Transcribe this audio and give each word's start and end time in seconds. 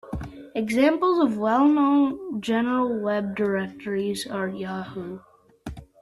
Examples 0.55 1.19
of 1.19 1.37
well-known 1.37 2.41
general 2.41 2.99
web 3.03 3.35
directories 3.35 4.25
are 4.25 4.47
Yahoo! 4.47 5.19